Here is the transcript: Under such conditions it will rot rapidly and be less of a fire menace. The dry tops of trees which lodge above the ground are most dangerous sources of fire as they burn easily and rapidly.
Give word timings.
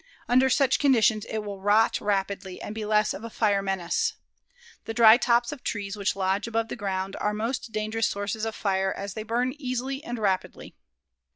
Under 0.27 0.49
such 0.49 0.79
conditions 0.79 1.25
it 1.25 1.43
will 1.43 1.61
rot 1.61 2.01
rapidly 2.01 2.59
and 2.59 2.73
be 2.73 2.85
less 2.85 3.13
of 3.13 3.23
a 3.23 3.29
fire 3.29 3.61
menace. 3.61 4.13
The 4.85 4.95
dry 4.95 5.17
tops 5.17 5.51
of 5.51 5.61
trees 5.63 5.95
which 5.95 6.15
lodge 6.15 6.47
above 6.47 6.69
the 6.69 6.75
ground 6.75 7.15
are 7.17 7.35
most 7.35 7.71
dangerous 7.71 8.07
sources 8.07 8.43
of 8.43 8.55
fire 8.55 8.91
as 8.91 9.13
they 9.13 9.21
burn 9.21 9.53
easily 9.59 10.03
and 10.03 10.17
rapidly. 10.17 10.73